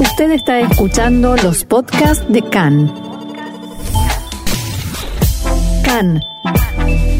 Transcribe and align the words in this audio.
Usted 0.00 0.30
está 0.30 0.60
escuchando 0.60 1.34
los 1.42 1.64
podcasts 1.64 2.24
de 2.32 2.42
CAN. 2.42 2.92
CAN, 5.84 6.20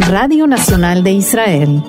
Radio 0.08 0.46
Nacional 0.46 1.02
de 1.02 1.10
Israel. 1.10 1.82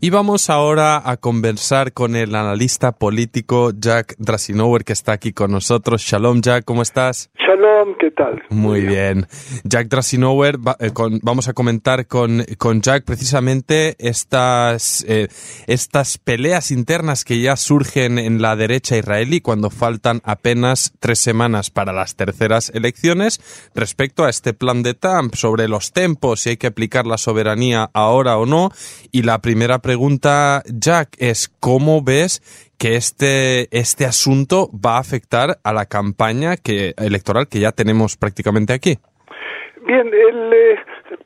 Y 0.00 0.10
vamos 0.10 0.50
ahora 0.50 1.00
a 1.08 1.16
conversar 1.16 1.92
con 1.92 2.14
el 2.14 2.34
analista 2.34 2.92
político 2.92 3.70
Jack 3.74 4.16
Drasinower 4.18 4.84
que 4.84 4.92
está 4.92 5.12
aquí 5.12 5.32
con 5.32 5.50
nosotros. 5.50 6.02
Shalom 6.02 6.42
Jack, 6.42 6.64
¿cómo 6.64 6.82
estás? 6.82 7.30
Shalom, 7.38 7.73
¿qué 7.98 8.10
tal? 8.10 8.42
Muy 8.50 8.82
bien. 8.82 9.26
Jack 9.64 9.88
Drasinower, 9.88 10.58
eh, 10.78 10.90
vamos 11.22 11.48
a 11.48 11.52
comentar 11.52 12.06
con, 12.06 12.44
con 12.58 12.82
Jack 12.82 13.04
precisamente 13.04 13.96
estas, 13.98 15.04
eh, 15.08 15.28
estas 15.66 16.18
peleas 16.18 16.70
internas 16.70 17.24
que 17.24 17.40
ya 17.40 17.56
surgen 17.56 18.18
en 18.18 18.42
la 18.42 18.56
derecha 18.56 18.96
israelí 18.96 19.40
cuando 19.40 19.70
faltan 19.70 20.20
apenas 20.24 20.92
tres 21.00 21.18
semanas 21.18 21.70
para 21.70 21.92
las 21.92 22.14
terceras 22.14 22.70
elecciones 22.74 23.40
respecto 23.74 24.24
a 24.24 24.30
este 24.30 24.52
plan 24.52 24.82
de 24.82 24.94
Trump 24.94 25.34
sobre 25.34 25.66
los 25.66 25.92
tempos, 25.92 26.40
si 26.40 26.50
hay 26.50 26.56
que 26.56 26.66
aplicar 26.66 27.06
la 27.06 27.18
soberanía 27.18 27.90
ahora 27.94 28.36
o 28.36 28.46
no. 28.46 28.70
Y 29.10 29.22
la 29.22 29.38
primera 29.38 29.78
pregunta 29.78 29.94
pregunta, 29.94 30.62
Jack, 30.66 31.16
es 31.18 31.52
cómo 31.60 32.02
ves 32.02 32.42
que 32.78 32.96
este, 32.96 33.68
este 33.76 34.04
asunto 34.04 34.68
va 34.74 34.96
a 34.96 35.00
afectar 35.00 35.58
a 35.62 35.72
la 35.72 35.86
campaña 35.86 36.56
que, 36.56 36.94
electoral 36.98 37.48
que 37.48 37.60
ya 37.60 37.72
tenemos 37.72 38.16
prácticamente 38.16 38.72
aquí. 38.72 38.98
Bien, 39.86 40.06
el 40.06 40.52
eh, 40.52 40.78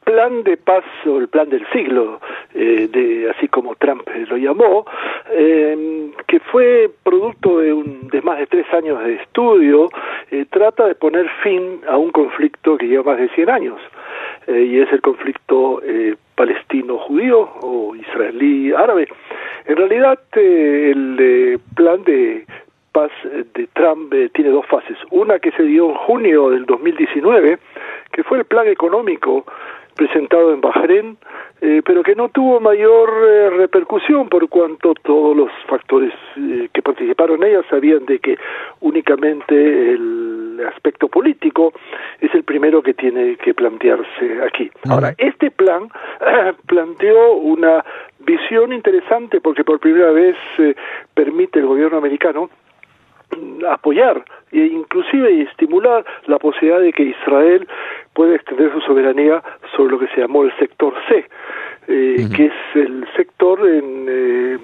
plan 0.05 0.43
de 0.43 0.57
paz 0.57 0.84
o 1.07 1.19
el 1.19 1.29
plan 1.29 1.48
del 1.48 1.65
siglo, 1.71 2.21
eh, 2.55 2.88
de, 2.91 3.30
así 3.30 3.47
como 3.47 3.77
Trump 3.77 4.02
lo 4.29 4.37
llamó, 4.37 4.84
em, 5.30 6.12
que 6.27 6.41
fue 6.41 6.91
producto 7.05 7.60
de, 7.60 7.73
un, 7.73 8.09
de 8.09 8.21
más 8.23 8.38
de 8.38 8.46
tres 8.46 8.66
años 8.73 9.05
de 9.05 9.15
estudio, 9.15 9.88
eh, 10.32 10.45
trata 10.51 10.87
de 10.87 10.96
poner 10.96 11.29
fin 11.43 11.82
a 11.88 11.96
un 11.96 12.10
conflicto 12.10 12.76
que 12.76 12.87
lleva 12.87 13.13
más 13.13 13.21
de 13.21 13.29
100 13.29 13.51
años. 13.51 13.80
Y 14.49 14.80
es 14.80 14.91
el 14.93 15.01
conflicto 15.01 15.82
palestino-judío 16.38 17.41
o 17.63 17.96
israelí-árabe. 17.96 19.09
En 19.66 19.77
realidad, 19.77 20.18
eh, 20.37 20.93
el 20.95 21.16
eh, 21.21 21.59
plan 21.74 22.02
de 22.04 22.46
paz 22.93 23.10
de 23.54 23.69
Trump 23.74 24.15
eh, 24.15 24.30
tiene 24.32 24.51
dos 24.51 24.65
fases. 24.66 24.96
Una 25.10 25.38
que 25.41 25.51
se 25.52 25.65
dio 25.65 25.91
en 25.91 25.96
junio 25.96 26.51
del 26.51 26.65
2019, 26.65 27.59
que 28.13 28.23
fue 28.23 28.38
el 28.38 28.45
plan 28.45 28.69
económico 28.69 29.45
presentado 29.96 30.54
en 30.54 30.60
Bahrein, 30.60 31.19
pero 31.85 32.04
que 32.04 32.15
no 32.15 32.29
tuvo 32.29 32.60
mayor 32.60 33.10
repercusión 33.57 34.29
por 34.29 34.49
cuanto 34.49 34.95
todos 34.95 35.37
los 35.37 35.51
factores 35.66 36.13
que 36.73 36.82
participaron 36.82 37.43
en 37.43 37.49
ella 37.49 37.63
sabían 37.69 38.07
de 38.07 38.21
que 38.21 38.38
únicamente 38.79 39.54
el 39.91 40.48
aspecto 40.66 41.09
político 41.09 41.73
es 42.20 42.34
el 42.34 42.45
primero 42.45 42.82
que 42.82 42.95
tiene 42.95 43.37
que 43.37 43.54
plantearse 43.54 44.42
aquí. 44.42 44.70
Ahora, 44.88 45.14
este 45.18 45.51
plan 45.51 45.88
planteó 46.66 47.32
una 47.34 47.84
visión 48.20 48.73
interesante 48.73 49.40
porque 49.40 49.64
por 49.64 49.79
primera 49.80 50.10
vez 50.10 50.36
eh, 50.59 50.74
permite 51.14 51.60
el 51.60 51.66
gobierno 51.66 51.98
americano 51.98 52.51
apoyar 53.68 54.24
e 54.52 54.60
inclusive 54.60 55.42
estimular 55.42 56.04
la 56.26 56.38
posibilidad 56.38 56.80
de 56.80 56.92
que 56.92 57.02
Israel 57.02 57.68
pueda 58.14 58.34
extender 58.34 58.73
su 58.73 58.80
soberanía 58.80 59.42
sobre 59.76 59.92
lo 59.92 59.98
que 59.98 60.09
se 60.09 60.20
llamó 60.20 60.45
el 60.45 60.56
sector 60.59 60.95
C, 61.09 61.26
eh, 61.91 62.29
que 62.37 62.45
es 62.45 62.53
el 62.75 63.07
sector 63.17 63.67
en, 63.67 64.06
eh, 64.11 64.59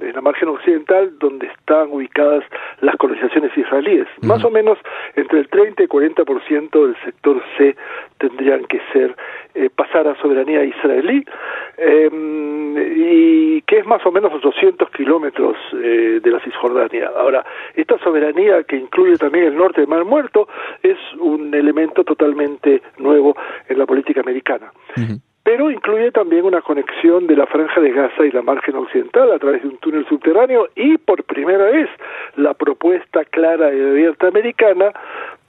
en, 0.00 0.12
la 0.12 0.20
margen 0.20 0.48
occidental 0.48 1.16
donde 1.20 1.46
están 1.46 1.92
ubicadas 1.92 2.42
las 2.80 2.96
colonizaciones 2.96 3.56
israelíes. 3.56 4.08
Más 4.22 4.44
o 4.44 4.50
menos 4.50 4.76
entre 5.14 5.38
el 5.38 5.48
30 5.48 5.84
y 5.84 5.86
40% 5.86 6.86
del 6.86 6.96
sector 7.04 7.40
C 7.56 7.76
tendrían 8.18 8.64
que 8.64 8.80
ser 8.92 9.14
eh, 9.54 9.70
pasar 9.70 10.08
a 10.08 10.20
soberanía 10.20 10.64
israelí 10.64 11.24
em, 11.76 12.76
y 12.76 13.62
que 13.62 13.78
es 13.78 13.86
más 13.86 14.04
o 14.04 14.10
menos 14.10 14.32
800 14.34 14.90
kilómetros 14.90 15.56
de 15.72 16.28
la 16.28 16.40
Cisjordania. 16.40 17.08
Ahora, 17.16 17.44
esta 17.76 17.98
soberanía 17.98 18.64
que 18.64 18.76
incluye 18.76 19.16
también 19.16 19.44
el 19.44 19.56
norte 19.56 19.82
del 19.82 19.90
Mar 19.90 20.04
Muerto 20.04 20.48
es 20.82 20.98
un 21.20 21.54
elemento 21.54 22.02
totalmente 22.02 22.82
nuevo 22.98 23.36
en 23.68 23.78
la 23.78 23.86
política 23.86 24.22
americana 24.22 24.72
pero 25.44 25.70
incluye 25.70 26.10
también 26.10 26.46
una 26.46 26.62
conexión 26.62 27.26
de 27.26 27.36
la 27.36 27.46
franja 27.46 27.80
de 27.80 27.92
Gaza 27.92 28.24
y 28.24 28.30
la 28.30 28.40
margen 28.40 28.76
occidental 28.76 29.30
a 29.30 29.38
través 29.38 29.62
de 29.62 29.68
un 29.68 29.76
túnel 29.76 30.06
subterráneo 30.08 30.68
y 30.74 30.96
por 30.96 31.22
primera 31.24 31.66
vez 31.66 31.88
la 32.36 32.54
propuesta 32.54 33.24
clara 33.26 33.72
y 33.72 33.80
abierta 33.80 34.28
americana 34.28 34.92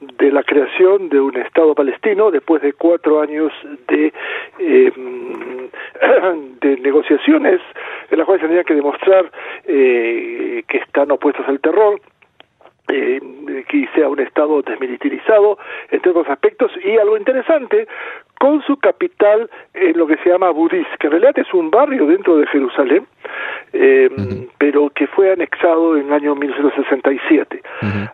de 0.01 0.31
la 0.34 0.44
creación 0.44 1.07
de 1.07 1.22
un 1.22 1.38
Estado 1.38 1.73
palestino 1.73 2.29
después 2.29 2.61
de 2.61 2.73
cuatro 2.73 3.22
años 3.22 3.53
de, 3.88 4.13
em, 4.59 5.69
de 6.59 6.78
negociaciones 6.78 7.61
en 8.11 8.17
las 8.17 8.25
cuales 8.25 8.45
tenía 8.45 8.66
que 8.66 8.75
demostrar 8.75 9.31
eh, 9.66 10.63
que 10.67 10.78
están 10.78 11.09
opuestos 11.11 11.47
al 11.47 11.61
terror, 11.61 12.01
eh, 12.88 13.19
que 13.68 13.88
sea 13.96 14.09
un 14.09 14.19
Estado 14.19 14.62
desmilitarizado, 14.62 15.57
entre 15.91 16.12
otros 16.12 16.29
aspectos, 16.29 16.72
y 16.84 16.97
algo 16.97 17.18
interesante, 17.18 17.88
con 18.40 18.62
su 18.63 18.78
capital 18.78 19.50
en 19.73 19.97
lo 19.97 20.07
que 20.07 20.18
se 20.18 20.29
llama 20.29 20.51
Budis, 20.51 20.88
que 21.00 21.07
en 21.07 21.12
realidad 21.12 21.38
es 21.40 21.53
un 21.53 21.72
barrio 21.72 22.06
dentro 22.06 22.38
de 22.38 22.47
Jerusalén, 22.47 23.07
eh, 23.73 24.09
pero 24.57 24.90
que 24.90 25.07
fue 25.07 25.31
anexado 25.31 25.97
en 25.97 26.07
el 26.07 26.13
año 26.13 26.35
1967. 26.35 27.62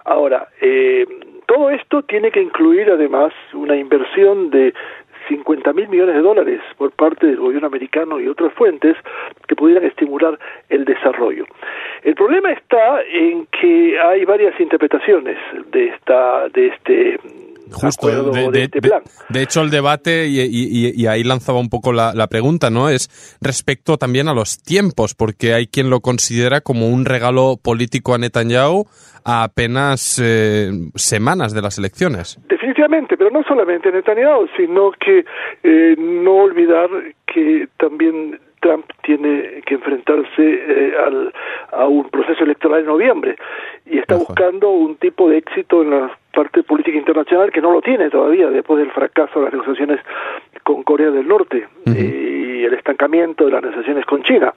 Ahora, 0.06 0.48
eh, 0.62 1.06
todo 1.48 1.70
esto 1.70 2.03
tiene 2.03 2.32
que 2.32 2.42
incluir 2.42 2.90
además 2.90 3.34
una 3.53 3.76
inversión 3.76 4.50
de 4.52 4.74
50 5.28 5.74
mil 5.74 5.88
millones 5.90 6.16
de 6.16 6.22
dólares 6.22 6.62
por 6.78 6.92
parte 6.92 7.28
del 7.28 7.38
gobierno 7.38 7.68
americano 7.68 8.20
y 8.20 8.28
otras 8.28 8.53
fuentes 8.53 8.96
que 9.48 9.56
pudieran 9.56 9.86
estimular 9.86 10.38
el 10.70 10.86
desarrollo. 10.86 11.46
El 12.04 12.16
problema 12.16 12.52
está 12.52 13.02
en 13.04 13.48
que 13.48 14.00
hay 14.00 14.26
varias 14.26 14.60
interpretaciones 14.60 15.38
de 15.72 15.88
esta 15.90 16.50
de 16.50 16.68
este 16.68 17.20
Justo, 17.72 18.08
de, 18.32 18.64
este 18.64 18.80
de, 19.30 19.42
hecho 19.42 19.62
el 19.62 19.70
debate, 19.70 20.28
y, 20.28 21.08
ahí 21.08 21.24
lanzaba 21.24 21.60
un 21.60 21.70
poco 21.70 21.94
la, 21.94 22.28
pregunta, 22.28 22.70
¿no? 22.70 22.90
Es 22.90 23.38
respecto 23.42 23.98
también 23.98 24.28
a 24.28 24.34
los 24.34 24.62
tiempos, 24.62 25.16
porque 25.16 25.54
hay 25.54 25.68
quien 25.68 25.90
lo 25.90 26.02
considera 26.02 26.62
como 26.62 26.90
un 26.90 27.06
regalo 27.06 27.56
político 27.64 28.14
a 28.14 28.18
Netanyahu 28.18 28.86
a 29.24 29.44
apenas 29.44 30.20
eh, 30.22 30.72
semanas 30.96 31.54
de 31.54 31.62
las 31.62 31.78
elecciones. 31.78 32.40
Definitivamente, 32.50 33.16
pero 33.16 33.30
no 33.30 33.44
solamente 33.44 33.92
Netanyahu, 33.92 34.48
sino 34.58 34.92
que 34.92 35.24
eh, 35.64 35.96
no 35.98 36.34
olvidar 36.34 36.90
que 37.26 37.68
también 37.78 38.40
Trump 38.62 38.86
tiene 39.04 39.62
que 39.66 39.76
enfrentarse 39.76 40.30
eh, 40.38 40.94
al, 41.06 41.34
a 41.72 41.88
un 41.88 42.10
proceso 42.10 42.44
electoral 42.44 42.82
en 42.82 42.86
noviembre. 42.86 43.36
Y 43.86 43.98
está 43.98 44.16
buscando 44.16 44.70
un 44.70 44.96
tipo 44.96 45.30
de 45.30 45.38
éxito 45.38 45.82
en 45.82 45.90
la 45.90 46.18
parte 46.34 46.64
política 46.64 46.98
internacional 46.98 47.52
que 47.52 47.62
no 47.62 47.72
lo 47.72 47.82
tiene 47.82 48.10
todavía 48.10 48.50
después 48.50 48.80
del 48.80 48.92
fracaso 48.92 49.40
de 49.40 49.46
las 49.46 49.54
negociaciones 49.54 50.00
con 50.64 50.84
Corea 50.84 51.12
del 51.12 51.28
Norte 51.28 51.68
y 51.86 52.64
el 52.64 52.74
estancamiento 52.74 53.46
de 53.46 53.52
las 53.52 53.62
negociaciones 53.62 54.06
con 54.06 54.24
China. 54.24 54.54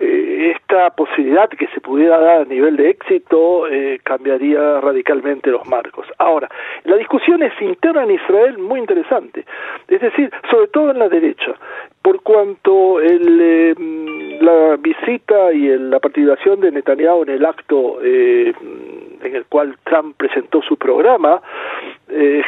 Eh, 0.00 0.54
esta 0.56 0.90
posibilidad 0.90 1.48
que 1.48 1.68
se 1.68 1.80
pudiera 1.80 2.18
dar 2.18 2.42
a 2.42 2.44
nivel 2.44 2.76
de 2.76 2.90
éxito 2.90 3.68
eh, 3.68 4.00
cambiaría 4.02 4.80
radicalmente 4.80 5.50
los 5.50 5.66
marcos. 5.66 6.06
Ahora, 6.18 6.50
la 6.84 6.96
discusión 6.96 7.42
es 7.42 7.52
interna 7.60 8.02
en 8.02 8.12
Israel 8.12 8.58
muy 8.58 8.80
interesante, 8.80 9.44
es 9.88 10.00
decir, 10.00 10.30
sobre 10.50 10.68
todo 10.68 10.90
en 10.90 10.98
la 10.98 11.08
derecha, 11.08 11.54
por 12.02 12.22
cuanto 12.22 13.00
el, 13.00 13.38
eh, 13.40 13.74
la 14.40 14.76
visita 14.76 15.52
y 15.52 15.68
la 15.78 16.00
participación 16.00 16.60
de 16.60 16.72
Netanyahu 16.72 17.22
en 17.22 17.30
el 17.30 17.44
acto 17.44 18.02
en 18.02 19.34
el 19.34 19.46
cual 19.46 19.76
Trump 19.84 20.16
presentó 20.16 20.60
su 20.62 20.76
programa, 20.76 21.40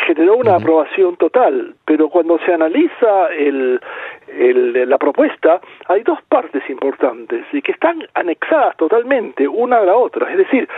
generó 0.07 0.37
una 0.37 0.57
aprobación 0.57 1.17
total, 1.17 1.75
pero 1.87 2.09
cuando 2.11 2.39
se 2.45 2.53
analiza 2.53 3.29
el, 3.33 3.81
la 4.29 4.99
propuesta, 4.99 5.61
hay 5.89 6.03
dos 6.03 6.21
partes 6.29 6.69
importantes 6.69 7.45
y 7.53 7.63
que 7.63 7.73
están 7.73 8.07
anexadas 8.15 8.77
totalmente 8.77 9.47
una 9.47 9.79
a 9.79 9.85
la 9.85 9.97
otra. 9.97 10.31
Es 10.31 10.39
decir, 10.39 10.69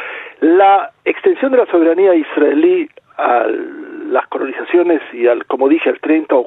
la 0.41 0.91
extensión 1.05 1.53
de 1.53 1.59
la 1.59 1.67
soberanía 1.67 2.15
israelí 2.15 2.89
a 3.17 3.47
las 4.11 4.27
colonizaciones 4.29 5.03
y 5.13 5.27
al, 5.27 5.45
como 5.47 5.69
dije, 5.69 5.91
al 5.91 6.01
30 6.01 6.35
o 6.35 6.47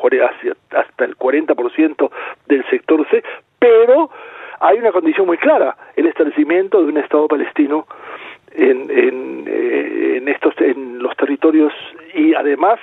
hasta 0.72 1.06
el 1.06 1.18
40% 1.18 2.12
del 2.48 2.66
sector 2.70 3.06
C, 3.10 3.24
pero 3.60 4.10
hay 4.60 4.78
una 4.78 4.92
condición 4.92 5.26
muy 5.26 5.38
clara, 5.38 5.76
el 5.96 6.08
establecimiento 6.08 6.82
de 6.82 6.92
un 6.92 6.98
Estado 6.98 7.28
palestino 7.28 7.88
en, 8.56 8.90
en, 8.90 9.44
eh, 9.48 10.18
en, 10.18 10.28
estos 10.28 10.54
en 10.60 11.00
los 11.00 11.16
territorios 11.16 11.74
y 12.14 12.34
además 12.34 12.80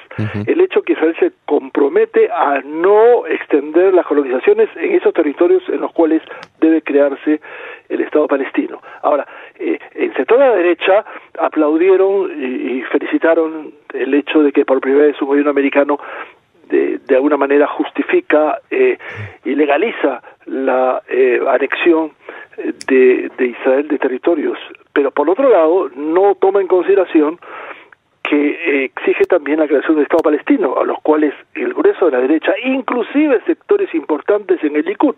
el 0.46 0.60
hecho 0.60 0.82
que 0.82 0.94
Israel 0.94 1.14
se 1.18 1.32
compromete 1.44 2.30
a 2.30 2.60
no 2.64 3.26
extender 3.26 3.92
las 3.92 4.06
colonizaciones 4.06 4.68
en 4.76 4.94
esos 4.94 5.12
territorios 5.12 5.62
en 5.68 5.80
los 5.80 5.92
cuales 5.92 6.22
debe 6.60 6.82
crearse 6.82 7.40
el 7.88 8.00
Estado 8.00 8.26
palestino. 8.26 8.80
Ahora, 9.02 9.26
eh, 9.58 9.78
en 9.94 10.24
toda 10.26 10.48
la 10.48 10.56
derecha 10.56 11.04
aplaudieron 11.38 12.30
y, 12.40 12.82
felicitaron 12.82 13.72
el 13.92 14.14
hecho 14.14 14.42
de 14.42 14.52
que 14.52 14.64
por 14.64 14.80
primera 14.80 15.06
vez 15.06 15.20
un 15.20 15.28
gobierno 15.28 15.50
americano 15.50 15.98
de, 16.68 16.98
de 16.98 17.14
alguna 17.14 17.36
manera 17.36 17.66
justifica 17.66 18.60
eh, 18.70 18.98
y 19.44 19.54
legaliza 19.54 20.22
la 20.46 21.02
eh, 21.08 21.40
anexión 21.48 22.12
de, 22.86 23.30
de 23.36 23.46
Israel 23.46 23.88
de 23.88 23.98
territorios, 23.98 24.58
pero 24.98 25.12
por 25.12 25.30
otro 25.30 25.48
lado 25.48 25.88
no 25.94 26.34
toma 26.40 26.60
en 26.60 26.66
consideración 26.66 27.38
que 28.24 28.50
eh, 28.50 28.84
exige 28.86 29.26
también 29.26 29.60
la 29.60 29.68
creación 29.68 29.94
del 29.94 30.02
Estado 30.02 30.24
palestino, 30.24 30.76
a 30.76 30.84
los 30.84 30.98
cuales 31.02 31.32
el 31.54 31.72
grueso 31.72 32.06
de 32.06 32.12
la 32.16 32.20
derecha, 32.20 32.52
inclusive 32.64 33.40
sectores 33.46 33.94
importantes 33.94 34.58
en 34.64 34.74
el 34.74 34.84
Likud, 34.84 35.14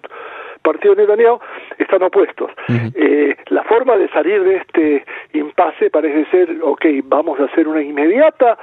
partido 0.60 0.94
Netanyahu, 0.94 1.40
están 1.78 2.02
opuestos. 2.02 2.50
eh, 2.94 3.36
la 3.46 3.62
forma 3.62 3.96
de 3.96 4.10
salir 4.10 4.44
de 4.44 4.56
este 4.56 5.06
impasse 5.32 5.88
parece 5.88 6.26
ser, 6.30 6.58
ok, 6.60 6.84
vamos 7.04 7.40
a 7.40 7.44
hacer 7.44 7.66
una 7.66 7.80
inmediata 7.80 8.58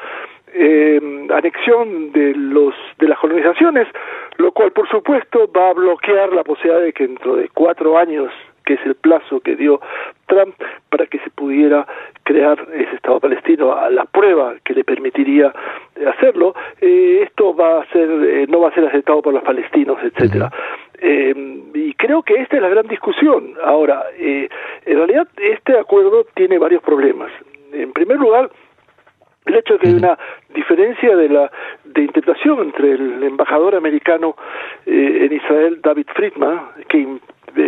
eh, 0.54 1.00
anexión 1.34 2.12
de 2.12 2.36
los 2.36 2.76
de 3.00 3.08
las 3.08 3.18
colonizaciones, 3.18 3.88
lo 4.38 4.52
cual 4.52 4.72
por 4.72 4.88
supuesto 4.88 5.52
va 5.52 5.72
a 5.72 5.74
bloquear 5.74 6.32
la 6.32 6.44
posibilidad 6.44 6.80
de 6.80 6.94
que 6.94 7.08
dentro 7.08 7.38
de 7.38 7.50
cuatro 7.50 7.98
años 7.98 8.32
que 8.68 8.74
es 8.74 8.86
el 8.86 8.96
plazo 8.96 9.40
que 9.40 9.56
dio 9.56 9.80
Trump 10.26 10.54
para 10.90 11.06
que 11.06 11.20
se 11.20 11.30
pudiera 11.30 11.88
crear 12.24 12.60
ese 12.74 12.96
Estado 12.96 13.22
palestino, 13.22 13.74
a 13.74 13.90
la 13.90 14.04
prueba 14.04 14.56
que 14.66 14.74
le 14.74 14.84
permitiría 14.84 15.54
hacerlo, 16.14 16.54
eh, 16.82 17.22
esto 17.24 17.56
va 17.56 17.82
a 17.82 17.86
ser, 17.94 18.10
eh, 18.10 18.46
no 18.50 18.60
va 18.60 18.68
a 18.68 18.74
ser 18.74 18.86
aceptado 18.86 19.22
por 19.22 19.34
los 19.34 19.44
palestinos, 19.44 19.98
etcétera. 20.04 20.52
Eh, 21.00 21.34
y 21.74 21.94
creo 21.94 22.24
que 22.24 22.34
esta 22.36 22.58
es 22.58 22.62
la 22.62 22.70
gran 22.70 22.88
discusión. 22.88 23.54
Ahora, 23.64 24.04
eh, 24.18 24.50
en 24.86 24.98
realidad 24.98 25.28
este 25.38 25.78
acuerdo 25.78 26.26
tiene 26.36 26.58
varios 26.58 26.84
problemas. 26.84 27.32
En 27.72 27.94
primer 27.94 28.18
lugar, 28.18 28.50
el 29.46 29.56
hecho 29.56 29.76
de 29.76 29.80
que 29.80 29.88
hay 29.88 29.94
una 29.94 30.18
diferencia 30.54 31.16
de 31.16 31.30
la 31.30 31.52
de 31.86 32.02
interpretación 32.02 32.60
entre 32.60 32.92
el 32.92 33.24
embajador 33.24 33.76
americano 33.76 34.36
eh, 34.86 35.26
en 35.26 35.34
Israel 35.34 35.80
David 35.82 36.08
Friedman 36.14 36.60
que 36.90 37.08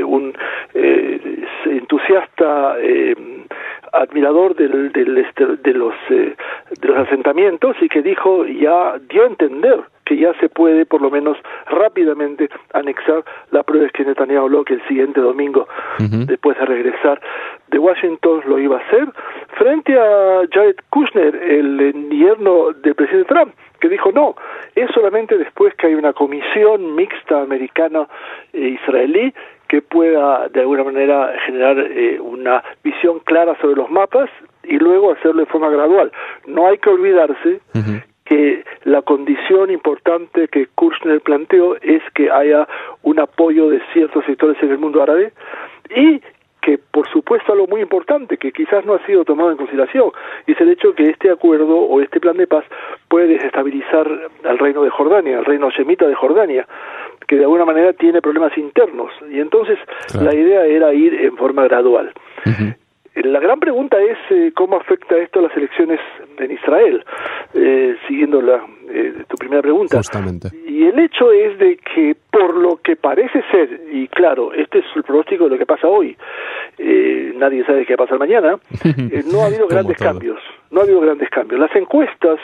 un 0.03 0.33
eh, 0.73 1.45
entusiasta 1.65 2.75
eh, 2.79 3.15
admirador 3.93 4.55
del, 4.55 4.91
del 4.91 5.17
este, 5.17 5.45
de 5.45 5.73
los 5.73 5.93
eh, 6.09 6.35
de 6.79 6.87
los 6.87 6.97
asentamientos 6.97 7.75
y 7.81 7.89
que 7.89 8.01
dijo 8.01 8.45
ya 8.45 8.97
dio 9.09 9.23
a 9.23 9.27
entender 9.27 9.79
que 10.05 10.17
ya 10.17 10.33
se 10.39 10.49
puede 10.49 10.85
por 10.85 11.01
lo 11.01 11.09
menos 11.09 11.37
rápidamente 11.67 12.49
anexar 12.73 13.23
la 13.51 13.63
prueba 13.63 13.87
es 13.87 13.91
que 13.91 14.05
Netanyahu 14.05 14.45
habló 14.45 14.63
que 14.63 14.75
el 14.75 14.87
siguiente 14.87 15.21
domingo 15.21 15.67
uh 15.99 16.03
-huh. 16.03 16.25
después 16.25 16.57
de 16.59 16.65
regresar 16.65 17.19
de 17.67 17.79
Washington 17.79 18.41
lo 18.47 18.59
iba 18.59 18.77
a 18.77 18.79
hacer 18.79 19.07
frente 19.57 19.97
a 19.97 20.41
Jared 20.51 20.77
Kushner 20.89 21.35
el 21.35 22.09
yerno 22.11 22.73
del 22.73 22.95
presidente 22.95 23.33
Trump 23.33 23.53
que 23.79 23.89
dijo 23.89 24.11
no, 24.11 24.35
es 24.75 24.89
solamente 24.91 25.37
después 25.37 25.73
que 25.75 25.87
hay 25.87 25.95
una 25.95 26.13
comisión 26.13 26.95
mixta 26.95 27.41
americana 27.41 28.07
e 28.53 28.77
israelí 28.79 29.33
que 29.69 29.81
pueda 29.83 30.49
de 30.49 30.61
alguna 30.61 30.83
manera 30.83 31.33
generar 31.45 31.79
eh, 31.79 32.19
una 32.19 32.63
visión 32.83 33.19
clara 33.19 33.55
sobre 33.61 33.75
los 33.75 33.89
mapas 33.89 34.29
y 34.63 34.77
luego 34.79 35.11
hacerlo 35.11 35.41
de 35.41 35.45
forma 35.45 35.69
gradual. 35.69 36.11
No 36.47 36.67
hay 36.67 36.79
que 36.79 36.89
olvidarse 36.89 37.61
uh 37.75 37.77
-huh. 37.77 38.03
que 38.25 38.63
la 38.83 39.01
condición 39.03 39.69
importante 39.69 40.47
que 40.47 40.67
Kushner 40.75 41.21
planteó 41.21 41.75
es 41.81 42.01
que 42.15 42.31
haya 42.31 42.67
un 43.03 43.19
apoyo 43.19 43.69
de 43.69 43.79
ciertos 43.93 44.25
sectores 44.25 44.57
en 44.63 44.71
el 44.71 44.79
mundo 44.79 45.03
árabe 45.03 45.31
y 45.95 46.19
que 46.69 46.77
por 46.77 47.09
supuesto 47.09 47.51
algo 47.51 47.65
muy 47.65 47.81
importante 47.81 48.37
que 48.37 48.51
quizás 48.51 48.85
no 48.85 48.93
ha 48.93 49.03
sido 49.07 49.25
tomado 49.25 49.49
en 49.49 49.57
consideración 49.57 50.11
y 50.45 50.51
es 50.51 50.61
el 50.61 50.69
hecho 50.69 50.93
que 50.93 51.09
este 51.09 51.31
acuerdo 51.31 51.75
o 51.75 51.99
este 51.99 52.19
plan 52.19 52.37
de 52.37 52.45
paz 52.45 52.63
puede 53.07 53.25
desestabilizar 53.25 54.07
al 54.43 54.59
reino 54.59 54.83
de 54.83 54.91
Jordania, 54.91 55.39
al 55.39 55.45
reino 55.45 55.71
semita 55.71 56.07
de 56.07 56.13
Jordania, 56.13 56.67
que 57.27 57.37
de 57.37 57.43
alguna 57.45 57.65
manera 57.65 57.93
tiene 57.93 58.21
problemas 58.21 58.55
internos 58.55 59.11
y 59.31 59.39
entonces 59.39 59.79
claro. 60.11 60.27
la 60.27 60.35
idea 60.35 60.65
era 60.65 60.93
ir 60.93 61.15
en 61.15 61.35
forma 61.37 61.63
gradual. 61.63 62.13
Uh 62.45 62.49
-huh. 62.49 62.75
La 63.23 63.39
gran 63.39 63.59
pregunta 63.59 63.97
es 64.01 64.17
eh, 64.29 64.51
cómo 64.55 64.77
afecta 64.77 65.17
esto 65.17 65.39
a 65.39 65.43
las 65.43 65.57
elecciones 65.57 65.99
en 66.37 66.51
Israel, 66.51 67.03
eh, 67.53 67.95
siguiendo 68.07 68.41
la, 68.41 68.63
eh, 68.91 69.23
tu 69.27 69.35
primera 69.37 69.61
pregunta. 69.61 69.97
Justamente. 69.97 70.49
Y 70.67 70.85
el 70.85 70.97
hecho 70.99 71.31
es 71.31 71.57
de 71.59 71.77
que 71.77 72.15
por 72.31 72.55
lo 72.55 72.77
que 72.77 72.95
parece 72.95 73.43
ser, 73.51 73.81
y 73.91 74.07
claro, 74.07 74.53
este 74.53 74.79
es 74.79 74.85
el 74.95 75.03
pronóstico 75.03 75.45
de 75.45 75.51
lo 75.51 75.57
que 75.57 75.65
pasa 75.65 75.87
hoy, 75.87 76.15
eh, 76.77 77.33
nadie 77.35 77.65
sabe 77.65 77.85
qué 77.85 77.95
va 77.95 78.05
a 78.05 78.07
pasar 78.07 78.19
mañana, 78.19 78.57
eh, 78.85 79.23
no 79.31 79.41
ha 79.41 79.47
habido 79.47 79.67
grandes 79.67 79.97
cambios, 79.97 80.39
no 80.71 80.81
ha 80.81 80.83
habido 80.83 81.01
grandes 81.01 81.29
cambios. 81.29 81.59
Las 81.59 81.75
encuestas 81.75 82.39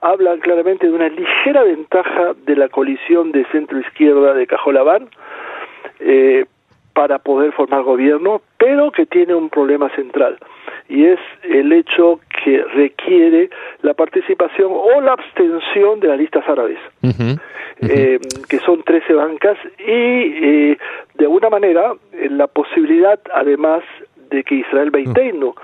hablan 0.00 0.40
claramente 0.40 0.86
de 0.86 0.92
una 0.92 1.08
ligera 1.08 1.64
ventaja 1.64 2.34
de 2.46 2.56
la 2.56 2.68
coalición 2.68 3.32
de 3.32 3.44
centro-izquierda 3.46 4.34
de 4.34 4.46
Cajolabán, 4.46 5.08
eh, 5.98 6.46
para 7.00 7.18
poder 7.18 7.50
formar 7.52 7.82
gobierno, 7.82 8.42
pero 8.58 8.90
que 8.92 9.06
tiene 9.06 9.34
un 9.34 9.48
problema 9.48 9.88
central 9.96 10.36
y 10.86 11.06
es 11.06 11.18
el 11.44 11.72
hecho 11.72 12.20
que 12.44 12.62
requiere 12.74 13.48
la 13.80 13.94
participación 13.94 14.70
o 14.70 15.00
la 15.00 15.14
abstención 15.14 15.98
de 16.00 16.08
las 16.08 16.18
listas 16.18 16.46
árabes, 16.46 16.78
uh 17.02 17.08
-huh, 17.08 17.22
uh 17.22 17.36
-huh. 17.36 17.40
Eh, 17.88 18.18
que 18.50 18.58
son 18.58 18.82
13 18.82 19.14
bancas 19.14 19.56
y 19.78 20.00
eh, 20.48 20.78
de 21.14 21.24
alguna 21.24 21.48
manera 21.48 21.94
la 22.12 22.46
posibilidad 22.48 23.18
además 23.32 23.82
de 24.30 24.44
que 24.44 24.56
Israel 24.56 24.90
Beiteinu, 24.90 25.54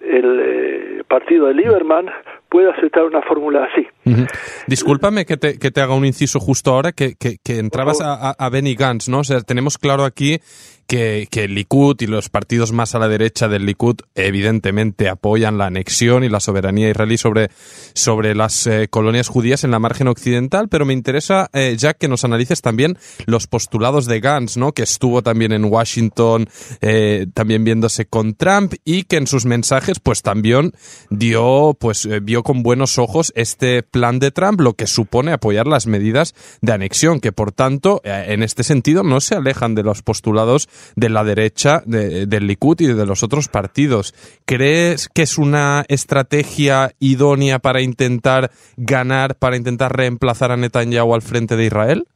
el 0.00 0.40
eh, 0.40 1.02
partido 1.06 1.48
de 1.48 1.54
Lieberman, 1.54 2.06
pueda 2.50 2.72
aceptar 2.72 3.04
una 3.04 3.22
fórmula 3.22 3.68
así. 3.70 3.86
Uh 4.04 4.10
-huh. 4.10 4.28
Discúlpame 4.66 5.26
que 5.26 5.36
te, 5.36 5.58
que 5.58 5.70
te 5.70 5.80
haga 5.80 5.94
un 5.94 6.04
inciso 6.04 6.40
justo 6.40 6.72
ahora, 6.72 6.92
que, 6.92 7.14
que, 7.16 7.36
que 7.42 7.58
entrabas 7.58 8.00
a, 8.00 8.30
a 8.30 8.48
Benny 8.50 8.74
Gantz, 8.74 9.08
¿no? 9.08 9.20
O 9.20 9.24
sea, 9.24 9.40
tenemos 9.40 9.78
claro 9.78 10.04
aquí 10.04 10.40
que, 10.88 11.28
el 11.32 11.54
Likud 11.54 11.96
y 12.00 12.06
los 12.06 12.30
partidos 12.30 12.72
más 12.72 12.94
a 12.94 12.98
la 12.98 13.08
derecha 13.08 13.46
del 13.46 13.66
Likud 13.66 13.96
evidentemente 14.14 15.08
apoyan 15.08 15.58
la 15.58 15.66
anexión 15.66 16.24
y 16.24 16.30
la 16.30 16.40
soberanía 16.40 16.88
israelí 16.88 17.18
sobre, 17.18 17.50
sobre 17.92 18.34
las 18.34 18.66
eh, 18.66 18.88
colonias 18.88 19.28
judías 19.28 19.64
en 19.64 19.70
la 19.70 19.78
margen 19.78 20.08
occidental, 20.08 20.68
pero 20.68 20.86
me 20.86 20.94
interesa, 20.94 21.50
eh, 21.52 21.76
Jack, 21.76 21.98
que 21.98 22.08
nos 22.08 22.24
analices 22.24 22.62
también 22.62 22.96
los 23.26 23.46
postulados 23.46 24.06
de 24.06 24.20
Gantz, 24.20 24.56
¿no? 24.56 24.72
que 24.72 24.82
estuvo 24.82 25.22
también 25.22 25.52
en 25.52 25.66
Washington, 25.66 26.48
eh, 26.80 27.26
también 27.34 27.64
viéndose 27.64 28.06
con 28.06 28.34
Trump 28.34 28.72
y 28.84 29.04
que 29.04 29.16
en 29.16 29.26
sus 29.26 29.44
mensajes 29.44 30.00
pues 30.00 30.22
también 30.22 30.72
dio, 31.10 31.76
pues 31.78 32.06
eh, 32.06 32.20
con 32.42 32.62
buenos 32.62 32.98
ojos 32.98 33.32
este 33.36 33.82
plan 33.82 34.18
de 34.18 34.30
Trump, 34.30 34.60
lo 34.60 34.74
que 34.74 34.86
supone 34.86 35.32
apoyar 35.32 35.66
las 35.66 35.86
medidas 35.86 36.34
de 36.60 36.72
anexión, 36.72 37.20
que 37.20 37.32
por 37.32 37.52
tanto, 37.52 38.00
eh, 38.04 38.26
en 38.28 38.42
este 38.42 38.62
sentido, 38.62 39.02
no 39.02 39.20
se 39.20 39.34
alejan 39.34 39.74
de 39.74 39.82
los 39.82 40.02
postulados 40.02 40.68
de 40.96 41.08
la 41.08 41.24
derecha 41.24 41.82
de, 41.86 42.26
del 42.26 42.46
Likud 42.46 42.80
y 42.80 42.86
de 42.86 43.06
los 43.06 43.22
otros 43.22 43.48
partidos. 43.48 44.14
¿Crees 44.44 45.08
que 45.08 45.22
es 45.22 45.38
una 45.38 45.84
estrategia 45.88 46.92
idónea 46.98 47.58
para 47.58 47.80
intentar 47.80 48.50
ganar, 48.76 49.36
para 49.36 49.56
intentar 49.56 49.96
reemplazar 49.96 50.52
a 50.52 50.56
Netanyahu 50.56 51.14
al 51.14 51.22
frente 51.22 51.56
de 51.56 51.64
Israel? 51.66 52.06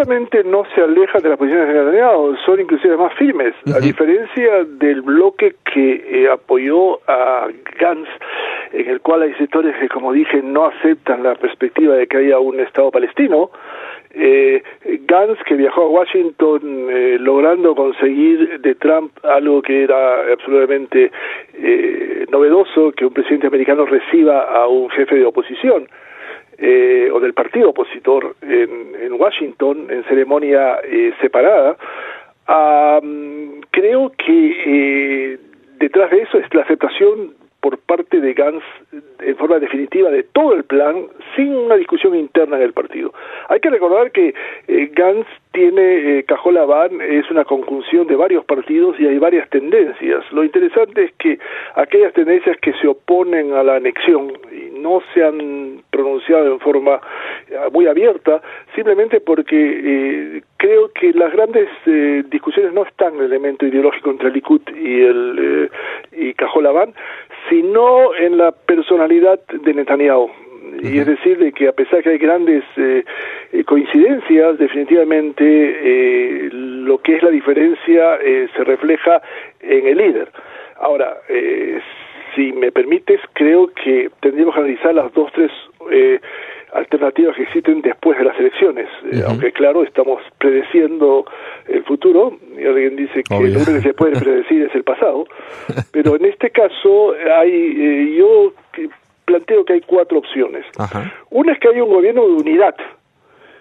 No 0.00 0.04
solamente 0.04 0.44
no 0.44 0.64
se 0.74 0.80
alejan 0.80 1.22
de 1.22 1.28
las 1.28 1.38
posiciones 1.38 1.68
de 1.68 1.74
Netanyahu, 1.74 2.36
son 2.46 2.60
inclusive 2.60 2.96
más 2.96 3.12
firmes, 3.14 3.54
uh 3.66 3.70
-huh. 3.70 3.76
a 3.76 3.80
diferencia 3.80 4.64
del 4.64 5.02
bloque 5.02 5.56
que 5.72 6.02
eh, 6.08 6.28
apoyó 6.28 7.00
a 7.06 7.48
Gantz, 7.78 8.08
en 8.72 8.88
el 8.88 9.00
cual 9.00 9.22
hay 9.22 9.34
sectores 9.34 9.76
que, 9.78 9.88
como 9.88 10.12
dije, 10.12 10.40
no 10.42 10.66
aceptan 10.66 11.22
la 11.22 11.34
perspectiva 11.34 11.96
de 11.96 12.06
que 12.06 12.16
haya 12.16 12.38
un 12.38 12.60
Estado 12.60 12.90
palestino, 12.90 13.50
eh, 14.14 14.62
Gantz, 15.06 15.38
que 15.44 15.54
viajó 15.54 15.82
a 15.82 15.88
Washington 15.88 16.60
eh, 16.90 17.16
logrando 17.20 17.74
conseguir 17.74 18.60
de 18.60 18.74
Trump 18.76 19.12
algo 19.22 19.60
que 19.62 19.84
era 19.84 20.32
absolutamente 20.32 21.10
eh, 21.54 22.24
novedoso, 22.30 22.92
que 22.92 23.04
un 23.04 23.12
presidente 23.12 23.48
americano 23.48 23.84
reciba 23.84 24.40
a 24.40 24.66
un 24.66 24.88
jefe 24.90 25.16
de 25.16 25.26
oposición. 25.26 25.86
Eh, 26.62 27.08
o 27.10 27.20
del 27.20 27.32
partido 27.32 27.70
opositor 27.70 28.36
en, 28.42 28.94
en 29.00 29.14
Washington 29.14 29.86
en 29.88 30.04
ceremonia 30.04 30.78
eh, 30.84 31.10
separada, 31.18 31.74
um, 32.46 33.62
creo 33.70 34.12
que 34.12 34.56
eh, 34.66 35.38
detrás 35.78 36.10
de 36.10 36.20
eso 36.20 36.36
es 36.36 36.52
la 36.52 36.60
aceptación 36.60 37.32
por 37.60 37.78
parte 37.78 38.20
de 38.20 38.34
Gantz 38.34 38.64
en 39.20 39.36
forma 39.36 39.58
definitiva 39.58 40.10
de 40.10 40.22
todo 40.22 40.52
el 40.52 40.64
plan 40.64 41.06
sin 41.34 41.54
una 41.54 41.76
discusión 41.76 42.14
interna 42.14 42.56
en 42.56 42.62
el 42.62 42.72
partido. 42.74 43.12
Hay 43.48 43.60
que 43.60 43.70
recordar 43.70 44.10
que 44.12 44.34
eh, 44.68 44.90
Gantz 44.92 45.28
tiene 45.52 46.18
eh, 46.18 46.24
Cajolabán 46.24 47.00
es 47.00 47.30
una 47.30 47.44
conjunción 47.44 48.06
de 48.06 48.16
varios 48.16 48.44
partidos 48.44 48.98
y 49.00 49.06
hay 49.06 49.18
varias 49.18 49.48
tendencias. 49.50 50.24
Lo 50.32 50.44
interesante 50.44 51.04
es 51.04 51.12
que 51.18 51.38
aquellas 51.74 52.12
tendencias 52.12 52.56
que 52.58 52.72
se 52.74 52.86
oponen 52.86 53.52
a 53.52 53.62
la 53.62 53.76
anexión 53.76 54.32
y 54.52 54.78
no 54.78 55.02
se 55.12 55.24
han 55.24 55.82
pronunciado 55.90 56.52
en 56.52 56.60
forma 56.60 57.00
eh, 57.48 57.56
muy 57.72 57.86
abierta, 57.86 58.40
simplemente 58.74 59.20
porque 59.20 59.56
eh, 59.56 60.42
creo 60.56 60.90
que 60.92 61.12
las 61.12 61.32
grandes 61.32 61.68
eh, 61.86 62.22
discusiones 62.28 62.72
no 62.72 62.84
están 62.84 63.14
en 63.14 63.20
el 63.20 63.26
elemento 63.26 63.66
ideológico 63.66 64.10
entre 64.10 64.30
Likud 64.30 64.62
y 64.76 65.02
el, 65.02 65.70
y 66.12 66.30
y 66.30 66.34
Cajolabán, 66.34 66.94
sino 67.48 68.14
en 68.14 68.38
la 68.38 68.52
personalidad 68.52 69.40
de 69.48 69.74
Netanyahu. 69.74 70.30
Y 70.82 70.98
es 70.98 71.06
decir, 71.06 71.38
de 71.38 71.52
que 71.52 71.68
a 71.68 71.72
pesar 71.72 72.02
que 72.02 72.10
hay 72.10 72.18
grandes 72.18 72.64
eh, 72.76 73.04
eh, 73.52 73.64
coincidencias, 73.64 74.58
definitivamente 74.58 75.44
eh, 75.44 76.48
lo 76.52 76.98
que 76.98 77.16
es 77.16 77.22
la 77.22 77.30
diferencia 77.30 78.18
se 78.56 78.64
refleja 78.64 79.22
en 79.60 79.86
el 79.86 79.98
líder. 79.98 80.28
Ahora, 80.78 81.18
si 82.34 82.52
me 82.52 82.72
permites, 82.72 83.20
creo 83.34 83.68
que 83.68 84.10
tendríamos 84.20 84.54
que 84.54 84.60
analizar 84.60 84.94
las 84.94 85.12
dos, 85.12 85.30
tres 85.32 85.50
alternativas 86.72 87.36
que 87.36 87.42
existen 87.42 87.82
después 87.82 88.18
de 88.18 88.24
las 88.24 88.38
elecciones. 88.38 88.88
aunque 89.26 89.52
claro, 89.52 89.82
estamos 89.82 90.22
predeciendo 90.38 91.26
el 91.68 91.84
futuro, 91.84 92.38
y 92.56 92.64
alguien 92.64 92.96
dice 92.96 93.22
que 93.22 93.34
lo 93.34 93.40
único 93.40 93.72
que 93.72 93.82
se 93.82 93.94
puede 93.94 94.18
predecir 94.20 94.62
es 94.62 94.74
el 94.74 94.84
pasado, 94.84 95.26
pero 95.92 96.16
en 96.16 96.24
este 96.24 96.50
caso 96.50 97.14
hay, 97.36 98.16
yo 98.16 98.52
planteo 99.24 99.64
que 99.64 99.74
hay 99.74 99.80
cuatro 99.80 100.18
opciones. 100.18 100.64
Una 101.30 101.52
es 101.52 101.58
que 101.58 101.68
hay 101.68 101.80
un 101.80 101.90
gobierno 101.90 102.26
de 102.26 102.32
unidad, 102.34 102.74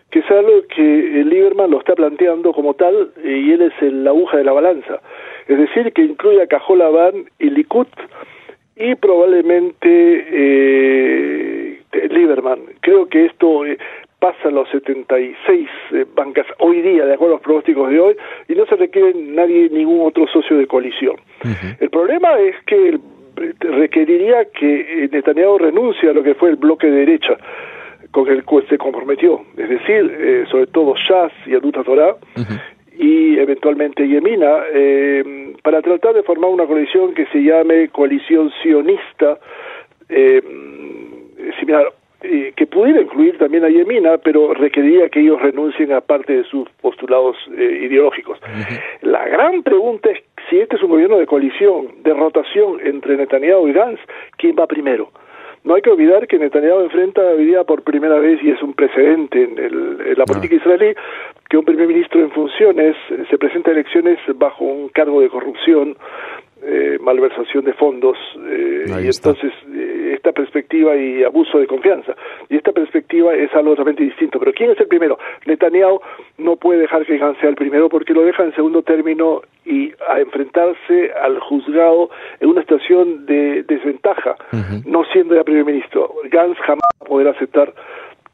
que 0.10 0.20
es 0.20 0.32
algo 0.32 0.64
que 0.74 1.24
Lieberman 1.26 1.72
lo 1.72 1.80
está 1.80 1.94
planteando 1.96 2.52
como 2.52 2.74
tal 2.74 3.12
y 3.24 3.52
él 3.52 3.62
es 3.62 3.94
la 3.94 4.10
aguja 4.10 4.38
de 4.38 4.44
la 4.44 4.54
balanza. 4.54 5.00
Es 5.48 5.58
decir, 5.58 5.94
que 5.94 6.04
incluye 6.04 6.42
a 6.42 6.48
Cajolabán 6.48 7.26
y 7.40 7.50
Likud 7.50 7.88
y 8.76 8.96
probablemente 8.96 10.26
eh, 10.32 11.82
Lieberman. 12.10 12.60
Creo 12.82 13.08
que 13.08 13.26
esto 13.26 13.66
eh, 13.66 13.78
pasa 14.20 14.50
los 14.50 14.70
76 14.70 15.70
eh, 15.92 16.06
bancas 16.16 16.46
hoy 16.60 16.82
día, 16.82 17.06
de 17.06 17.14
acuerdo 17.14 17.36
a 17.36 17.38
los 17.38 17.44
pronósticos 17.44 17.90
de 17.90 18.00
hoy, 18.00 18.16
y 18.48 18.54
no 18.54 18.66
se 18.66 18.76
requiere 18.76 19.14
nadie, 19.16 19.70
ningún 19.70 20.06
otro 20.06 20.28
socio 20.28 20.58
de 20.58 20.68
coalición. 20.68 21.16
El 21.80 21.90
problema 21.90 22.38
es 22.40 22.56
que 22.66 22.90
el 22.90 23.02
requeriría 23.60 24.46
que 24.46 25.04
eh, 25.04 25.10
Netanyahu 25.12 25.58
renuncie 25.58 26.10
a 26.10 26.14
lo 26.14 26.24
que 26.24 26.36
fue 26.36 26.50
el 26.50 26.56
bloque 26.56 26.88
de 26.88 27.06
derecha 27.06 27.38
con 28.12 28.28
el 28.28 28.44
cual 28.44 28.66
se 28.68 28.78
comprometió, 28.78 29.42
es 29.56 29.70
decir, 29.70 30.18
eh, 30.20 30.46
sobre 30.50 30.68
todo 30.68 30.96
Shas 30.96 31.32
y 31.46 31.54
Aduta 31.54 31.84
Torah, 31.84 32.16
y 32.98 33.38
eventualmente 33.38 34.08
Yemina, 34.08 34.64
eh, 34.74 35.54
para 35.62 35.82
tratar 35.82 36.16
de 36.16 36.24
formar 36.24 36.50
una 36.50 36.66
coalición 36.66 37.14
que 37.14 37.28
se 37.28 37.40
llame 37.44 37.90
coalición 37.90 38.52
sionista, 38.64 39.38
similar 41.60 41.94
que 42.20 42.68
pudiera 42.68 43.02
incluir 43.02 43.38
también 43.38 43.64
a 43.64 43.70
Yemina, 43.70 44.18
pero 44.18 44.54
requeriría 44.56 45.08
que 45.10 45.20
ellos 45.20 45.40
renuncien 45.40 45.94
a 45.94 46.02
parte 46.02 46.34
de 46.34 46.44
sus 46.46 46.68
postulados 46.82 47.38
ideológicos. 47.48 48.40
La 49.02 49.28
gran 49.28 49.62
pregunta 49.62 50.10
es 50.10 50.24
si 50.50 50.60
este 50.60 50.76
es 50.76 50.84
un 50.84 50.90
gobierno 50.90 51.18
de 51.18 51.28
coalición, 51.28 52.04
de 52.04 52.14
rotación 52.14 52.80
entre 52.84 53.18
Netanyahu 53.18 53.68
y 53.68 53.74
Gantz, 53.74 54.00
¿quién 54.38 54.56
va 54.58 54.68
primero? 54.68 55.12
No 55.64 55.76
hay 55.76 55.82
que 55.82 55.90
olvidar 55.90 56.28
que 56.28 56.40
Netanyahu 56.40 56.82
enfrenta 56.82 57.22
hoy 57.22 57.46
día 57.46 57.64
por 57.64 57.84
primera 57.84 58.18
vez, 58.18 58.42
y 58.42 58.50
es 58.50 58.62
un 58.62 58.74
precedente 58.74 59.44
en, 59.44 60.18
la 60.18 60.26
política 60.26 60.56
israelí, 60.56 60.96
que 61.50 61.58
un 61.58 61.66
primer 61.66 61.88
ministro 61.88 62.22
en 62.22 62.32
funciones 62.32 62.96
se 63.30 63.38
presenta 63.38 63.72
a 63.72 63.74
elecciones 63.74 64.20
bajo 64.36 64.64
un 64.66 64.90
cargo 64.90 65.22
de 65.22 65.30
corrupción 65.30 65.98
eh, 66.62 66.98
malversación 67.00 67.64
de 67.64 67.72
fondos 67.72 68.18
eh, 68.50 68.84
y 68.86 69.06
entonces 69.08 69.54
eh, 69.74 70.12
esta 70.14 70.34
perspectiva 70.34 70.94
y 70.94 71.24
abuso 71.24 71.58
de 71.58 71.66
confianza. 71.66 72.14
Y 72.50 72.58
esta 72.58 72.74
perspectiva 72.74 73.34
es 73.34 73.50
algo 73.54 73.72
totalmente 73.72 74.04
distinto. 74.04 74.40
Pero 74.40 74.52
quién 74.52 74.72
es 74.72 74.80
el 74.82 74.88
primero 74.88 75.18
Netanyahu 75.46 76.02
no 76.40 76.56
puede 76.56 76.80
dejar 76.82 77.06
que 77.06 77.18
Gantz 77.18 77.40
sea 77.40 77.50
el 77.50 77.56
primero 77.56 77.90
porque 77.90 78.14
lo 78.14 78.24
deja 78.24 78.44
en 78.44 78.56
segundo 78.56 78.82
término 78.82 79.42
y 79.66 79.92
a 80.08 80.20
enfrentarse 80.20 81.12
al 81.22 81.40
juzgado 81.40 82.10
en 82.40 82.50
una 82.50 82.62
situación 82.62 83.26
de 83.26 83.64
desventaja 83.64 84.36
no 84.86 85.04
siendo 85.06 85.36
ya 85.36 85.44
primer 85.44 85.66
ministro. 85.66 86.14
Gantz 86.32 86.58
jamás 86.60 86.90
podrá 87.06 87.32
aceptar 87.32 87.74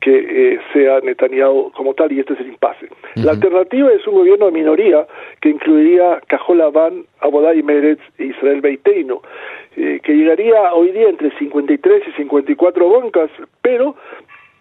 que 0.06 0.54
eh, 0.54 0.60
sea 0.72 1.00
Netanyahu 1.00 1.72
como 1.72 1.96
tal 1.96 2.12
y 2.12 2.20
este 2.20 2.34
es 2.34 2.40
el 2.42 2.50
impasse. 2.50 2.90
La 3.16 3.32
alternativa 3.32 3.92
es 3.92 4.06
un 4.06 4.14
gobierno 4.14 4.46
de 4.46 4.52
minoría 4.52 5.08
que 5.42 5.50
incluiría 5.50 6.22
Cajolabán, 6.28 7.06
Abodai 7.22 7.64
Meretz 7.64 8.02
e 8.20 8.26
Israel 8.26 8.62
Beiteinu, 8.62 9.20
eh, 9.76 10.00
que 10.04 10.14
llegaría 10.14 10.74
hoy 10.76 10.92
día 10.92 11.10
entre 11.10 11.32
53 11.40 12.04
y 12.08 12.12
54 12.12 12.90
bancas, 12.90 13.32
pero 13.64 13.96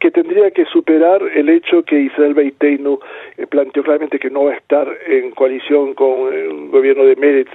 que 0.05 0.11
tendría 0.11 0.51
que 0.51 0.67
superar 0.67 1.23
el 1.35 1.49
hecho 1.49 1.83
que 1.83 1.99
Israel 1.99 2.35
Beiteinu 2.35 2.99
eh, 3.39 3.47
planteó 3.47 3.83
claramente 3.83 4.19
que 4.19 4.29
no 4.29 4.45
va 4.45 4.51
a 4.51 4.57
estar 4.57 4.87
en 5.07 5.31
coalición 5.31 5.95
con 5.95 6.11
un 6.11 6.71
gobierno 6.71 7.07
de 7.07 7.17
Meretz, 7.17 7.49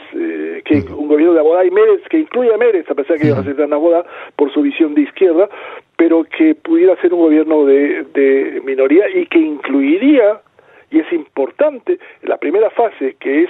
que 0.65 0.83
un 0.91 1.07
gobierno 1.07 1.35
de 1.35 1.41
Abodá 1.41 1.63
y 1.63 1.69
Meretz 1.69 2.07
que 2.09 2.17
incluye 2.17 2.51
a 2.51 2.57
Meretz, 2.57 2.89
a 2.89 2.95
pesar 2.95 3.17
que 3.17 3.27
ellos 3.27 3.37
aceptan 3.37 3.71
a 3.71 3.75
Abodá 3.75 4.03
por 4.35 4.51
su 4.51 4.63
visión 4.63 4.95
de 4.95 5.01
izquierda, 5.01 5.47
pero 5.95 6.23
que 6.23 6.55
pudiera 6.55 6.99
ser 7.01 7.13
un 7.13 7.19
gobierno 7.19 7.65
de, 7.65 8.59
minoría 8.65 9.07
y 9.11 9.27
que 9.27 9.37
incluiría, 9.37 10.41
y 10.89 11.01
es 11.01 11.13
importante, 11.13 11.99
la 12.23 12.37
primera 12.37 12.71
fase, 12.71 13.15
que 13.19 13.43
es 13.43 13.49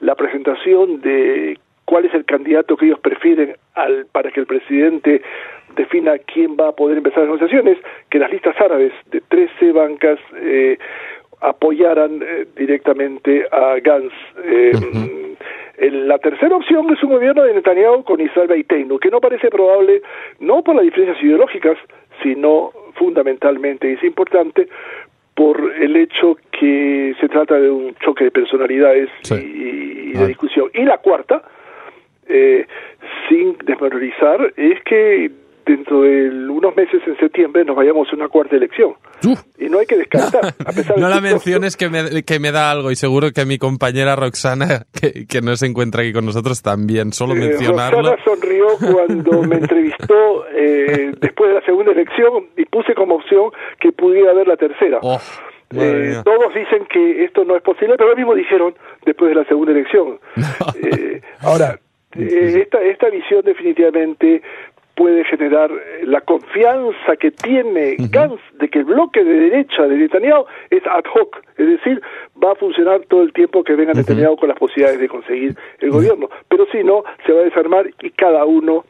la 0.00 0.14
presentación 0.14 1.02
de 1.02 1.58
cuál 1.84 2.06
es 2.06 2.14
el 2.14 2.24
candidato 2.24 2.78
que 2.78 2.86
ellos 2.86 3.00
prefieren 3.00 3.56
al, 3.74 4.06
para 4.06 4.30
que 4.30 4.40
el 4.40 4.46
presidente 4.46 5.20
defina 5.76 6.18
quién 6.18 6.56
va 6.56 6.68
a 6.68 6.72
poder 6.72 6.98
empezar 6.98 7.20
las 7.20 7.28
negociaciones, 7.28 7.78
que 8.10 8.18
las 8.18 8.30
listas 8.30 8.58
árabes 8.60 8.92
de 9.10 9.20
13 9.20 9.72
bancas 9.72 10.18
eh, 10.36 10.78
apoyaran 11.40 12.20
eh, 12.22 12.46
directamente 12.56 13.46
a 13.50 13.76
Gantz. 13.80 14.12
Eh, 14.44 14.72
la 15.80 16.18
tercera 16.18 16.56
opción 16.56 16.92
es 16.92 17.02
un 17.04 17.10
gobierno 17.10 17.44
de 17.44 17.54
Netanyahu 17.54 18.02
con 18.02 18.20
Israel 18.20 18.48
Beiteinu, 18.48 18.98
que 18.98 19.10
no 19.10 19.20
parece 19.20 19.48
probable, 19.48 20.02
no 20.40 20.62
por 20.64 20.74
las 20.74 20.84
diferencias 20.84 21.22
ideológicas, 21.22 21.78
sino 22.22 22.72
fundamentalmente, 22.94 23.88
y 23.88 23.94
es 23.94 24.02
importante, 24.02 24.68
por 25.38 25.72
el 25.80 25.94
hecho 25.94 26.36
que 26.50 27.14
se 27.20 27.28
trata 27.28 27.60
de 27.60 27.70
un 27.70 27.94
choque 28.04 28.24
de 28.24 28.30
personalidades 28.32 29.08
y, 29.30 30.12
de 30.12 30.26
discusión. 30.26 30.68
Y 30.74 30.82
la 30.82 30.98
cuarta, 30.98 31.42
eh, 32.26 32.66
sin 33.28 33.56
desvalorizar, 33.58 34.52
es 34.56 34.82
que 34.82 35.30
dentro 35.68 36.02
de 36.02 36.30
unos 36.48 36.74
meses 36.74 37.00
en 37.06 37.16
septiembre 37.18 37.64
nos 37.64 37.76
vayamos 37.76 38.08
a 38.10 38.16
una 38.16 38.28
cuarta 38.28 38.56
elección. 38.56 38.94
Y 39.58 39.68
no 39.68 39.78
hay 39.78 39.86
que 39.86 39.98
descartar. 39.98 40.54
A 40.66 40.72
pesar 40.72 40.98
no 40.98 41.08
la 41.08 41.20
menciones 41.20 41.76
que, 41.76 41.88
me, 41.90 42.22
que 42.22 42.40
me 42.40 42.50
da 42.50 42.70
algo 42.70 42.90
y 42.90 42.96
seguro 42.96 43.30
que 43.32 43.44
mi 43.44 43.58
compañera 43.58 44.16
Roxana, 44.16 44.86
que, 44.98 45.26
que 45.26 45.42
no 45.42 45.54
se 45.56 45.66
encuentra 45.66 46.02
aquí 46.02 46.12
con 46.12 46.24
nosotros, 46.24 46.62
también. 46.62 47.12
Solo 47.12 47.34
eh, 47.34 47.40
mencionarlo. 47.40 48.02
Roxana 48.02 48.24
sonrió 48.24 48.66
cuando 48.78 49.42
me 49.42 49.56
entrevistó 49.56 50.46
eh, 50.54 51.12
después 51.20 51.50
de 51.50 51.54
la 51.60 51.66
segunda 51.66 51.92
elección 51.92 52.46
y 52.56 52.64
puse 52.64 52.94
como 52.94 53.16
opción 53.16 53.50
que 53.78 53.92
pudiera 53.92 54.30
haber 54.30 54.48
la 54.48 54.56
tercera. 54.56 54.98
Oh, 55.02 55.20
eh, 55.76 56.22
todos 56.24 56.54
dicen 56.54 56.86
que 56.86 57.24
esto 57.24 57.44
no 57.44 57.54
es 57.54 57.62
posible, 57.62 57.96
pero 57.98 58.10
lo 58.10 58.16
mismo 58.16 58.34
dijeron 58.34 58.74
después 59.04 59.28
de 59.28 59.34
la 59.34 59.44
segunda 59.44 59.72
elección. 59.72 60.18
ahora, 61.42 61.78
esta, 62.12 62.80
esta 62.80 63.10
visión 63.10 63.42
definitivamente 63.44 64.42
puede 64.98 65.24
generar 65.24 65.70
eh, 65.70 66.04
la 66.06 66.20
confianza 66.22 67.16
que 67.20 67.30
tiene 67.30 67.94
Gantz 68.10 68.42
de 68.58 68.68
que 68.68 68.80
el 68.80 68.84
bloque 68.84 69.22
de 69.22 69.32
derecha 69.48 69.86
de 69.86 69.96
Netanyahu 69.96 70.44
es 70.70 70.82
ad 70.86 71.04
hoc, 71.14 71.40
es 71.56 71.68
decir, 71.68 72.02
va 72.42 72.50
a 72.50 72.56
funcionar 72.56 73.02
todo 73.08 73.22
el 73.22 73.32
tiempo 73.32 73.62
que 73.62 73.76
venga 73.76 73.92
Netanyahu 73.94 74.36
con 74.36 74.48
las 74.48 74.58
posibilidades 74.58 74.98
de 74.98 75.08
conseguir 75.08 75.54
el 75.78 75.90
gobierno, 75.90 76.28
pero 76.48 76.66
si 76.72 76.82
no, 76.82 77.04
se 77.24 77.32
va 77.32 77.42
a 77.42 77.44
desarmar 77.44 77.88
y 78.02 78.10
cada 78.10 78.44
uno, 78.44 78.84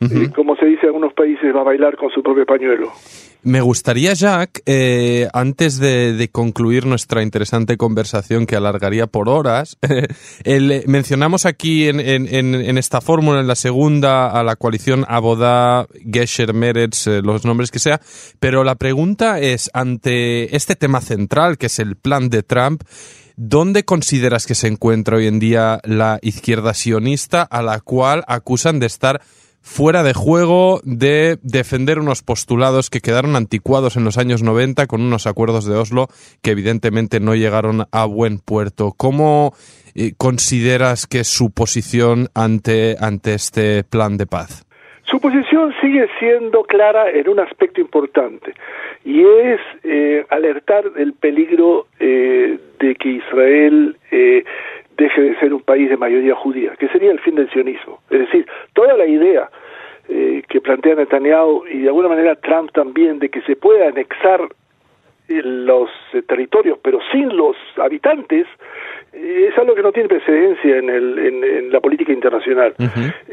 eh, 0.00 0.30
como 0.34 0.56
se 0.56 0.66
dice 0.66 0.82
en 0.82 0.88
algunos 0.88 1.12
países, 1.14 1.54
va 1.54 1.60
a 1.60 1.64
bailar 1.64 1.96
con 1.96 2.10
su 2.10 2.22
propio 2.22 2.44
pañuelo. 2.44 2.92
Me 3.42 3.60
gustaría, 3.60 4.12
Jack, 4.12 4.62
eh, 4.66 5.28
antes 5.32 5.78
de, 5.78 6.28
concluir 6.32 6.84
nuestra 6.84 7.22
interesante 7.22 7.76
conversación 7.76 8.44
que 8.44 8.56
alargaría 8.56 9.06
por 9.06 9.28
horas, 9.28 9.78
el, 10.44 10.82
mencionamos 10.88 11.46
aquí 11.46 11.86
en, 11.88 12.00
en, 12.00 12.78
esta 12.78 13.00
fórmula, 13.00 13.40
en 13.40 13.46
la 13.46 13.54
segunda, 13.54 14.28
a 14.28 14.42
la 14.42 14.56
coalición 14.56 15.04
Abodá, 15.06 15.86
Gesher, 16.12 16.54
Meretz, 16.54 17.06
eh, 17.06 17.22
los 17.22 17.44
nombres 17.44 17.70
que 17.70 17.78
sea, 17.78 18.00
pero 18.40 18.64
la 18.64 18.74
pregunta 18.74 19.38
es, 19.38 19.70
ante 19.72 20.56
este 20.56 20.74
tema 20.74 21.00
central, 21.00 21.56
que 21.56 21.66
es 21.66 21.78
el 21.78 21.94
plan 21.94 22.28
de 22.28 22.42
Trump, 22.42 22.82
¿Dónde 23.38 23.84
consideras 23.84 24.46
que 24.46 24.54
se 24.54 24.66
encuentra 24.66 25.18
hoy 25.18 25.26
en 25.26 25.38
día 25.38 25.78
la 25.84 26.18
izquierda 26.22 26.72
sionista 26.72 27.42
a 27.42 27.60
la 27.60 27.80
cual 27.80 28.24
acusan 28.28 28.80
de 28.80 28.86
estar 28.86 29.20
fuera 29.66 30.04
de 30.04 30.14
juego 30.14 30.80
de 30.84 31.38
defender 31.42 31.98
unos 31.98 32.22
postulados 32.22 32.88
que 32.88 33.00
quedaron 33.00 33.34
anticuados 33.34 33.96
en 33.96 34.04
los 34.04 34.16
años 34.16 34.44
90 34.44 34.86
con 34.86 35.02
unos 35.02 35.26
acuerdos 35.26 35.66
de 35.66 35.76
Oslo 35.76 36.06
que 36.40 36.52
evidentemente 36.52 37.18
no 37.18 37.34
llegaron 37.34 37.84
a 37.90 38.04
buen 38.06 38.38
puerto. 38.38 38.92
¿Cómo 38.96 39.54
eh, 39.96 40.12
consideras 40.16 41.08
que 41.08 41.20
es 41.20 41.26
su 41.26 41.52
posición 41.52 42.28
ante, 42.32 42.94
ante 43.00 43.34
este 43.34 43.82
plan 43.82 44.16
de 44.16 44.26
paz? 44.26 44.64
Su 45.02 45.20
posición 45.20 45.74
sigue 45.80 46.06
siendo 46.20 46.62
clara 46.62 47.10
en 47.10 47.28
un 47.28 47.40
aspecto 47.40 47.80
importante 47.80 48.54
y 49.04 49.20
es 49.20 49.60
eh, 49.82 50.24
alertar 50.30 50.92
del 50.92 51.12
peligro 51.12 51.86
eh, 51.98 52.58
de 52.78 52.94
que 52.94 53.08
Israel 53.08 53.96
deje 54.96 55.20
de 55.20 55.38
ser 55.38 55.52
un 55.52 55.62
país 55.62 55.88
de 55.88 55.96
mayoría 55.96 56.34
judía, 56.34 56.74
que 56.78 56.88
sería 56.88 57.10
el 57.10 57.20
fin 57.20 57.34
del 57.34 57.50
sionismo. 57.50 58.00
Es 58.10 58.20
decir, 58.20 58.46
toda 58.74 58.96
la 58.96 59.06
idea 59.06 59.48
eh, 60.08 60.42
que 60.48 60.60
plantea 60.60 60.94
Netanyahu 60.94 61.64
y 61.66 61.80
de 61.80 61.88
alguna 61.88 62.08
manera 62.08 62.36
Trump 62.36 62.70
también 62.72 63.18
de 63.18 63.28
que 63.28 63.42
se 63.42 63.56
pueda 63.56 63.88
anexar 63.88 64.40
eh, 65.28 65.42
los 65.42 65.90
eh, 66.12 66.22
territorios 66.22 66.78
pero 66.80 67.00
sin 67.10 67.36
los 67.36 67.56
habitantes 67.76 68.46
es 69.12 69.58
algo 69.58 69.74
que 69.74 69.82
no 69.82 69.90
tiene 69.90 70.08
precedencia 70.08 70.76
en, 70.76 70.90
el, 70.90 71.18
en, 71.18 71.72
la 71.72 71.80
política 71.80 72.12
internacional. 72.12 72.74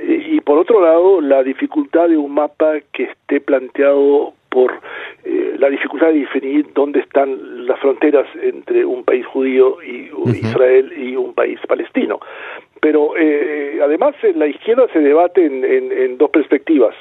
y, 0.01 0.39
por 0.39 0.57
otro 0.57 0.81
lado, 0.81 1.19
la 1.19 1.43
dificultad 1.43 2.07
de 2.07 2.15
un 2.15 2.33
mapa 2.33 2.75
que 2.93 3.03
esté 3.03 3.41
planteado 3.41 4.33
por 4.53 4.79
la 5.63 5.69
dificultad 5.69 6.07
de 6.07 6.19
definir 6.19 6.67
dónde 6.73 6.99
están 6.99 7.65
las 7.65 7.79
fronteras 7.79 8.27
entre 8.41 8.85
un 8.85 9.03
país 9.03 9.25
judío 9.25 9.77
y 9.81 10.09
Israel 10.45 10.91
y 10.95 11.15
un 11.15 11.33
país 11.33 11.57
palestino. 11.67 12.19
Pero 12.81 13.15
eh, 13.17 13.79
además 13.81 14.13
en 14.23 14.39
la 14.39 14.47
izquierda 14.47 14.87
se 14.91 14.99
debate 14.99 15.45
en, 15.45 15.63
en, 15.63 16.17
dos 16.17 16.29
perspectivas. 16.31 16.93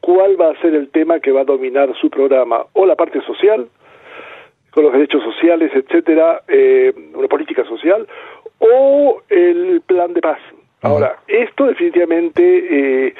¿Cuál 0.00 0.38
va 0.38 0.50
a 0.50 0.60
ser 0.60 0.74
el 0.74 0.90
tema 0.90 1.20
que 1.20 1.32
va 1.32 1.40
a 1.40 1.44
dominar 1.44 1.88
su 2.00 2.10
programa? 2.10 2.66
O 2.74 2.84
la 2.84 2.96
parte 2.96 3.22
social, 3.22 3.66
con 4.72 4.84
los 4.84 4.92
derechos 4.92 5.22
sociales, 5.22 5.70
etcétera, 5.74 6.42
eh, 6.48 6.92
una 7.14 7.28
política 7.28 7.64
social, 7.64 8.06
o 8.58 9.22
el 9.30 9.80
plan 9.86 10.12
de 10.12 10.20
paz. 10.20 10.38
Ahora, 10.82 11.16
esto 11.28 11.66
definitivamente 11.66 12.42
eh, 12.42 13.14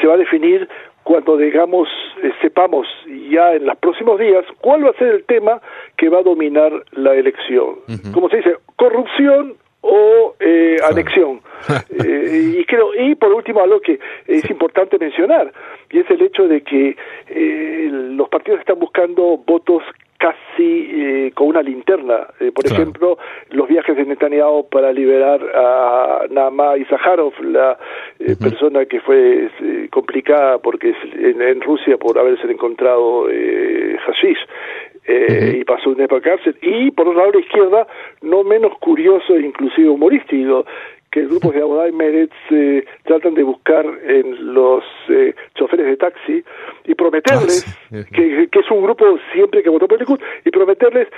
se 0.00 0.06
va 0.06 0.14
a 0.14 0.18
definir 0.18 0.68
cuando 1.12 1.36
digamos 1.36 1.90
eh, 2.22 2.32
sepamos 2.40 2.86
ya 3.28 3.52
en 3.52 3.66
los 3.66 3.76
próximos 3.76 4.18
días 4.18 4.46
cuál 4.62 4.86
va 4.86 4.90
a 4.92 4.94
ser 4.94 5.08
el 5.08 5.24
tema 5.24 5.60
que 5.98 6.08
va 6.08 6.20
a 6.20 6.22
dominar 6.22 6.72
la 6.92 7.14
elección. 7.14 7.80
Como 8.14 8.30
se 8.30 8.38
dice, 8.38 8.56
corrupción 8.76 9.56
o 9.82 10.34
eh, 10.40 10.78
anexión. 10.90 11.40
Eh, 12.04 12.56
y 12.58 12.64
creo 12.64 12.92
y 12.92 13.14
por 13.14 13.32
último 13.32 13.60
algo 13.60 13.78
que 13.80 14.00
es 14.26 14.50
importante 14.50 14.98
mencionar 14.98 15.52
y 15.90 16.00
es 16.00 16.10
el 16.10 16.20
hecho 16.20 16.48
de 16.48 16.60
que 16.62 16.96
eh, 17.28 17.88
los 17.92 18.28
partidos 18.30 18.58
están 18.58 18.80
buscando 18.80 19.38
votos 19.46 19.84
casi 20.22 20.70
eh, 20.94 21.32
con 21.34 21.48
una 21.48 21.62
linterna. 21.62 22.28
por 22.54 22.64
ejemplo, 22.64 23.18
los 23.50 23.68
viajes 23.68 23.96
de 23.96 24.04
Netanyahu 24.04 24.68
para 24.68 24.92
liberar 24.92 25.40
a 25.52 26.26
Nama 26.30 26.76
Isakharov, 26.76 27.34
la 27.42 27.76
persona 28.40 28.84
que 28.84 29.00
fue 29.00 29.50
complicada 29.90 30.58
porque 30.58 30.94
en, 31.14 31.60
Rusia 31.60 31.96
por 31.96 32.18
haberse 32.18 32.50
encontrado 32.50 33.28
eh, 33.30 33.96
hashish 34.06 34.38
eh, 35.06 35.58
y 35.60 35.64
pasó 35.64 35.90
un 35.90 35.96
tiempo 35.96 36.16
a 36.16 36.20
cárcel. 36.20 36.56
Y 36.62 36.90
por 36.92 37.08
otro 37.08 37.18
lado, 37.18 37.32
la 37.32 37.40
izquierda, 37.40 37.86
no 38.22 38.44
menos 38.44 38.72
curioso 38.78 39.34
e 39.34 39.40
inclusive 39.40 39.88
humorístico, 39.88 40.64
que 41.12 41.20
el 41.20 41.28
grupo 41.28 41.52
de 41.52 41.60
Abodai 41.60 41.92
Meretz 41.92 42.32
eh, 42.50 42.84
tratan 43.04 43.34
de 43.34 43.42
buscar 43.42 43.84
en 43.84 44.54
los 44.54 44.82
eh, 45.10 45.34
choferes 45.54 45.86
de 45.86 45.96
taxi 45.98 46.42
y 46.86 46.94
prometerles, 46.94 47.66
ah, 47.92 48.02
que, 48.10 48.48
que, 48.50 48.58
es 48.58 48.70
un 48.70 48.82
grupo 48.82 49.18
siempre 49.32 49.62
que 49.62 49.68
votó 49.68 49.86
por 49.86 49.98
el 49.98 50.00
Likud, 50.00 50.20
y 50.44 50.50
prometerles 50.50 51.08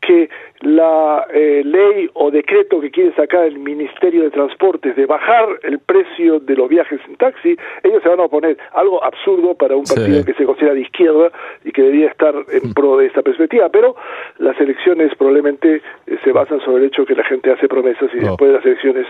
que 0.00 0.28
la 0.60 1.26
eh, 1.32 1.62
ley 1.64 2.08
o 2.14 2.30
decreto 2.30 2.80
que 2.80 2.90
quiere 2.90 3.14
sacar 3.14 3.44
el 3.44 3.58
Ministerio 3.58 4.22
de 4.22 4.30
Transportes 4.30 4.96
de 4.96 5.06
bajar 5.06 5.48
el 5.62 5.78
precio 5.78 6.38
de 6.40 6.54
los 6.54 6.68
viajes 6.68 7.00
en 7.08 7.16
taxi, 7.16 7.56
ellos 7.82 8.02
se 8.02 8.08
van 8.08 8.20
a 8.20 8.24
oponer. 8.24 8.56
Algo 8.72 9.02
absurdo 9.02 9.54
para 9.54 9.76
un 9.76 9.84
partido 9.84 10.24
que 10.24 10.34
se 10.34 10.44
considera 10.44 10.74
de 10.74 10.82
izquierda 10.82 11.30
y 11.64 11.72
que 11.72 11.82
debería 11.82 12.08
estar 12.08 12.34
en 12.34 12.70
mm. 12.70 12.74
pro 12.74 12.96
de 12.96 13.06
esta 13.06 13.22
perspectiva. 13.22 13.68
Pero 13.68 13.96
las 14.38 14.58
elecciones 14.60 15.12
probablemente 15.16 15.82
eh, 16.06 16.18
se 16.22 16.32
basan 16.32 16.60
sobre 16.60 16.84
el 16.84 16.88
hecho 16.88 17.04
que 17.04 17.14
la 17.14 17.24
gente 17.24 17.50
hace 17.50 17.68
promesas 17.68 18.10
y 18.14 18.18
después 18.18 18.50
de 18.50 18.56
las 18.56 18.66
elecciones 18.66 19.06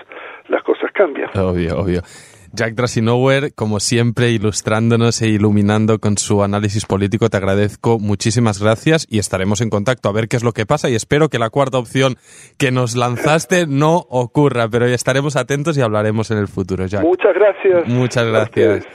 las 0.48 0.62
cosas 0.62 0.90
cambian. 0.92 1.30
Obvio, 1.36 1.78
obvio. 1.78 2.00
Jack 2.52 2.74
Drasinower, 2.74 3.54
como 3.54 3.80
siempre, 3.80 4.30
ilustrándonos 4.30 5.20
e 5.22 5.28
iluminando 5.28 5.98
con 5.98 6.18
su 6.18 6.42
análisis 6.42 6.86
político, 6.86 7.28
te 7.28 7.36
agradezco 7.36 7.98
muchísimas 7.98 8.60
gracias 8.60 9.06
y 9.08 9.18
estaremos 9.18 9.60
en 9.60 9.70
contacto 9.70 10.08
a 10.08 10.12
ver 10.12 10.28
qué 10.28 10.36
es 10.36 10.44
lo 10.44 10.52
que 10.52 10.66
pasa 10.66 10.88
y 10.88 10.94
espero 10.94 11.28
que 11.28 11.38
la 11.38 11.50
cuarta 11.50 11.78
opción 11.78 12.16
que 12.58 12.70
nos 12.70 12.96
lanzaste 12.96 13.66
no 13.68 14.06
ocurra, 14.08 14.68
pero 14.68 14.86
estaremos 14.86 15.36
atentos 15.36 15.76
y 15.78 15.80
hablaremos 15.80 16.30
en 16.30 16.38
el 16.38 16.48
futuro, 16.48 16.86
Jack. 16.86 17.02
Muchas 17.02 17.34
gracias. 17.34 17.88
Muchas 17.88 18.26
gracias. 18.26 18.86